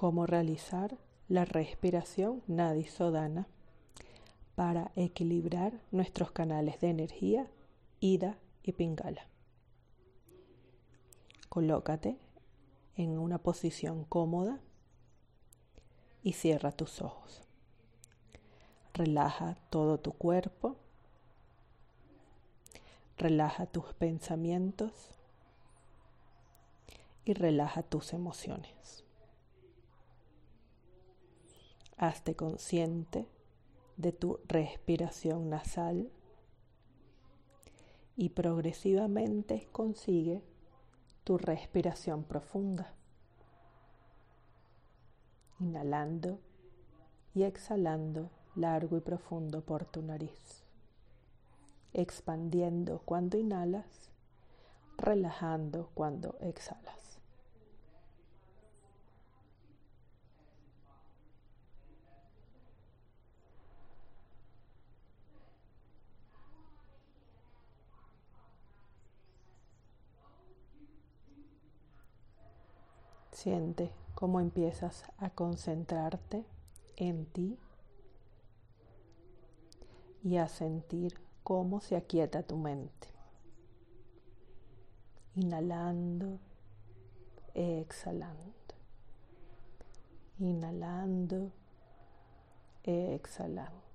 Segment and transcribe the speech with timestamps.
[0.00, 0.96] cómo realizar
[1.28, 3.46] la respiración Nadi-Sodana
[4.54, 7.50] para equilibrar nuestros canales de energía
[8.00, 9.26] Ida y Pingala.
[11.50, 12.16] Colócate
[12.96, 14.58] en una posición cómoda
[16.22, 17.42] y cierra tus ojos.
[18.94, 20.78] Relaja todo tu cuerpo.
[23.18, 25.10] Relaja tus pensamientos
[27.26, 29.04] y relaja tus emociones.
[32.02, 33.28] Hazte consciente
[33.98, 36.10] de tu respiración nasal
[38.16, 40.42] y progresivamente consigue
[41.24, 42.94] tu respiración profunda.
[45.58, 46.38] Inhalando
[47.34, 50.64] y exhalando largo y profundo por tu nariz.
[51.92, 54.08] Expandiendo cuando inhalas,
[54.96, 56.99] relajando cuando exhalas.
[73.42, 76.44] Siente cómo empiezas a concentrarte
[76.96, 77.58] en ti
[80.22, 83.08] y a sentir cómo se aquieta tu mente.
[85.36, 86.38] Inhalando,
[87.54, 88.74] exhalando.
[90.38, 91.50] Inhalando,
[92.82, 93.89] exhalando.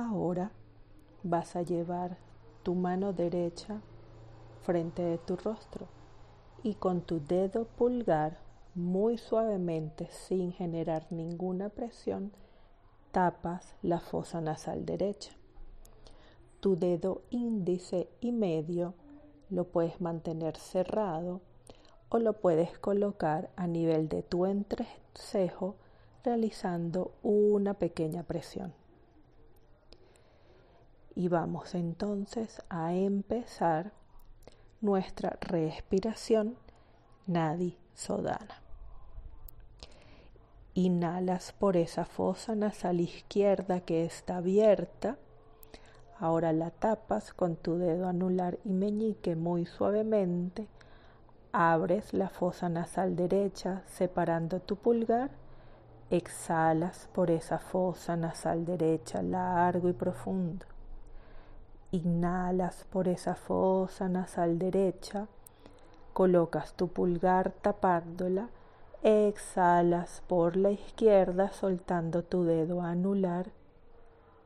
[0.00, 0.50] Ahora
[1.22, 2.16] vas a llevar
[2.62, 3.82] tu mano derecha
[4.62, 5.88] frente de tu rostro
[6.62, 8.38] y con tu dedo pulgar
[8.74, 12.32] muy suavemente sin generar ninguna presión
[13.12, 15.32] tapas la fosa nasal derecha.
[16.60, 18.94] Tu dedo índice y medio
[19.50, 21.42] lo puedes mantener cerrado
[22.08, 25.76] o lo puedes colocar a nivel de tu entrecejo
[26.24, 28.79] realizando una pequeña presión.
[31.14, 33.92] Y vamos entonces a empezar
[34.80, 36.56] nuestra respiración
[37.26, 38.62] Nadi Sodana.
[40.74, 45.18] Inhalas por esa fosa nasal izquierda que está abierta.
[46.18, 50.68] Ahora la tapas con tu dedo anular y meñique muy suavemente.
[51.52, 55.30] Abres la fosa nasal derecha separando tu pulgar.
[56.08, 60.66] Exhalas por esa fosa nasal derecha largo y profundo.
[61.92, 65.26] Inhalas por esa fosa nasal derecha,
[66.12, 68.48] colocas tu pulgar tapándola,
[69.02, 73.50] exhalas por la izquierda soltando tu dedo anular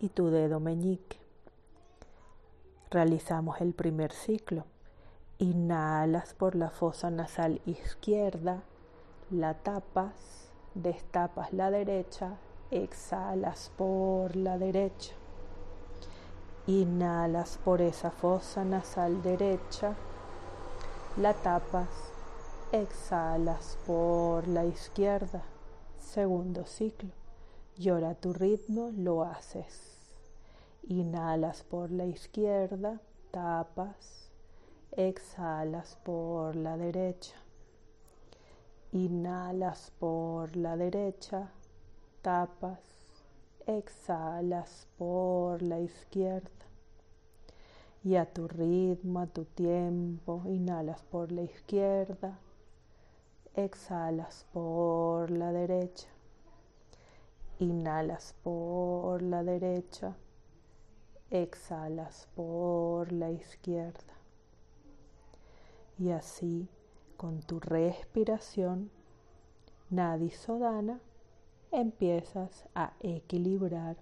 [0.00, 1.18] y tu dedo meñique.
[2.90, 4.64] Realizamos el primer ciclo.
[5.36, 8.62] Inhalas por la fosa nasal izquierda,
[9.30, 12.38] la tapas, destapas la derecha,
[12.70, 15.12] exhalas por la derecha.
[16.66, 19.94] Inhalas por esa fosa nasal derecha,
[21.18, 21.90] la tapas,
[22.72, 25.42] exhalas por la izquierda.
[25.98, 27.10] Segundo ciclo.
[27.76, 29.98] Llora tu ritmo, lo haces.
[30.88, 32.98] Inhalas por la izquierda,
[33.30, 34.30] tapas,
[34.92, 37.36] exhalas por la derecha.
[38.92, 41.50] Inhalas por la derecha,
[42.22, 42.93] tapas,
[43.66, 46.50] exhalas por la izquierda
[48.04, 52.38] y a tu ritmo, a tu tiempo, inhalas por la izquierda,
[53.54, 56.08] exhalas por la derecha,
[57.58, 60.16] inhalas por la derecha,
[61.30, 64.14] exhalas por la izquierda.
[65.98, 66.68] Y así,
[67.16, 68.90] con tu respiración,
[69.88, 71.00] Nadi Sodana,
[71.74, 73.96] empiezas a equilibrar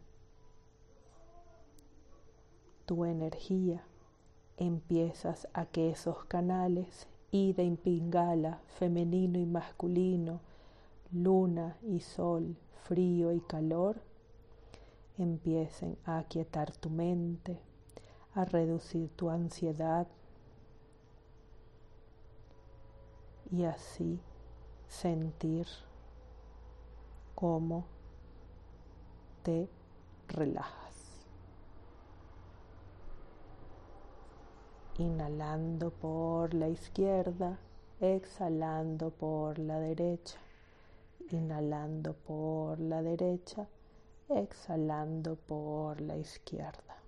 [2.84, 3.82] tu energía.
[4.58, 10.40] Empiezas a que esos canales, ida y pingala, femenino y masculino,
[11.12, 14.02] luna y sol, frío y calor,
[15.16, 17.58] empiecen a aquietar tu mente,
[18.34, 20.06] a reducir tu ansiedad
[23.50, 24.20] y así
[24.88, 25.66] sentir
[27.42, 27.84] cómo
[29.42, 29.68] te
[30.28, 31.26] relajas.
[34.98, 37.58] Inhalando por la izquierda,
[38.00, 40.38] exhalando por la derecha.
[41.30, 43.66] inhalando por la derecha,
[44.28, 47.01] exhalando por la izquierda.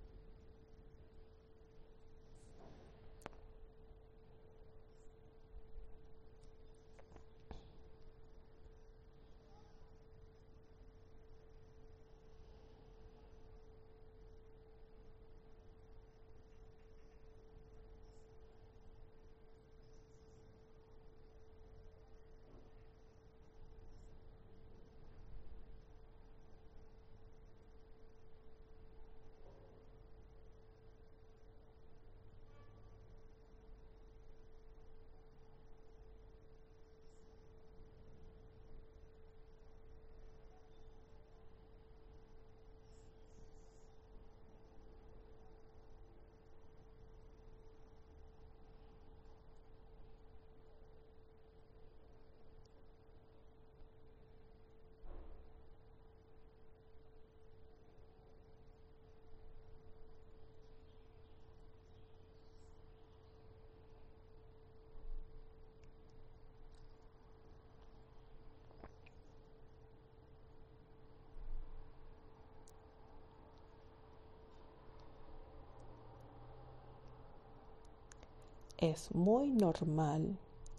[78.90, 80.36] Es muy normal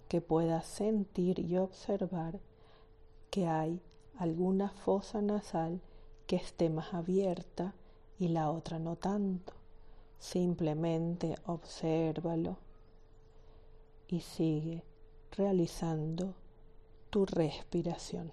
[0.08, 2.40] que puedas sentir y observar
[3.32, 3.82] que hay
[4.18, 5.82] alguna fosa nasal
[6.28, 7.74] que esté más abierta
[8.20, 9.54] y la otra no tanto.
[10.20, 12.58] Simplemente obsérvalo
[14.08, 14.84] y sigue
[15.32, 16.34] realizando
[17.10, 18.32] tu respiración.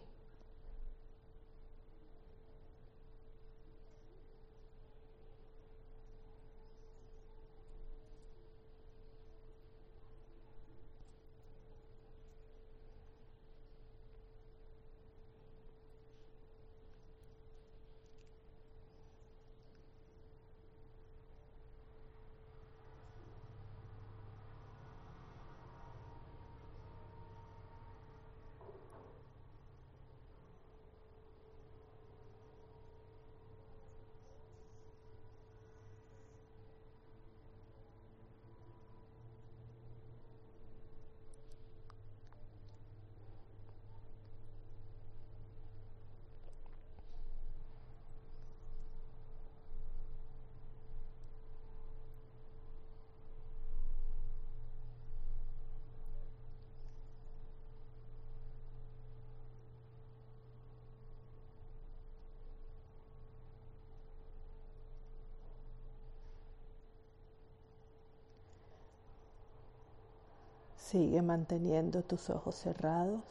[70.92, 73.22] Sigue manteniendo tus ojos cerrados.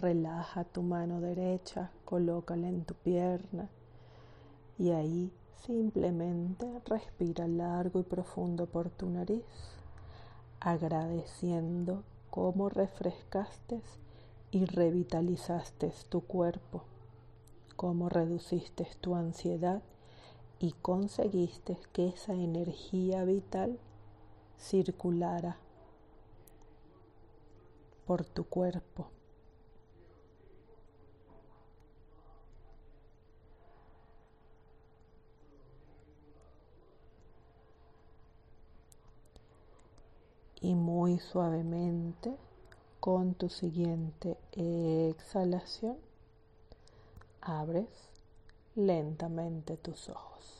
[0.00, 3.68] Relaja tu mano derecha, colócala en tu pierna
[4.76, 5.32] y ahí
[5.64, 9.44] simplemente respira largo y profundo por tu nariz,
[10.58, 13.80] agradeciendo cómo refrescaste
[14.50, 16.82] y revitalizaste tu cuerpo,
[17.76, 19.80] cómo reduciste tu ansiedad
[20.58, 23.78] y conseguiste que esa energía vital
[24.58, 25.56] circulara
[28.06, 29.10] por tu cuerpo.
[40.60, 42.36] Y muy suavemente,
[43.00, 45.96] con tu siguiente exhalación,
[47.40, 47.88] abres
[48.74, 50.55] lentamente tus ojos.